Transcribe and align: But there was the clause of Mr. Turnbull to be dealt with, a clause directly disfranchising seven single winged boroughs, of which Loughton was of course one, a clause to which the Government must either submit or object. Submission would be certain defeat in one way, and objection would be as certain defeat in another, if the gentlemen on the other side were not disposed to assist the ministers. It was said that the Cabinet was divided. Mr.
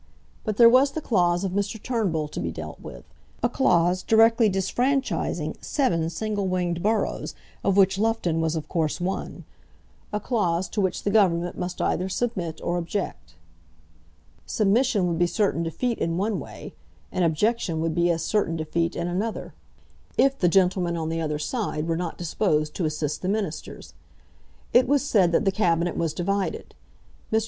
But 0.43 0.57
there 0.57 0.67
was 0.67 0.93
the 0.93 0.99
clause 0.99 1.43
of 1.43 1.51
Mr. 1.51 1.79
Turnbull 1.79 2.27
to 2.29 2.39
be 2.39 2.49
dealt 2.51 2.79
with, 2.79 3.03
a 3.43 3.47
clause 3.49 4.01
directly 4.01 4.49
disfranchising 4.49 5.57
seven 5.63 6.09
single 6.09 6.47
winged 6.47 6.81
boroughs, 6.81 7.35
of 7.63 7.77
which 7.77 7.99
Loughton 7.99 8.41
was 8.41 8.55
of 8.55 8.67
course 8.67 8.99
one, 8.99 9.43
a 10.11 10.19
clause 10.19 10.67
to 10.69 10.81
which 10.81 11.03
the 11.03 11.11
Government 11.11 11.55
must 11.55 11.79
either 11.79 12.09
submit 12.09 12.59
or 12.63 12.79
object. 12.79 13.35
Submission 14.47 15.05
would 15.05 15.19
be 15.19 15.27
certain 15.27 15.61
defeat 15.61 15.99
in 15.99 16.17
one 16.17 16.39
way, 16.39 16.73
and 17.11 17.23
objection 17.23 17.79
would 17.79 17.93
be 17.93 18.09
as 18.09 18.23
certain 18.25 18.55
defeat 18.55 18.95
in 18.95 19.07
another, 19.07 19.53
if 20.17 20.35
the 20.35 20.49
gentlemen 20.49 20.97
on 20.97 21.09
the 21.09 21.21
other 21.21 21.37
side 21.37 21.87
were 21.87 21.95
not 21.95 22.17
disposed 22.17 22.73
to 22.73 22.85
assist 22.85 23.21
the 23.21 23.29
ministers. 23.29 23.93
It 24.73 24.87
was 24.87 25.05
said 25.05 25.31
that 25.31 25.45
the 25.45 25.51
Cabinet 25.51 25.95
was 25.95 26.11
divided. 26.15 26.73
Mr. 27.31 27.39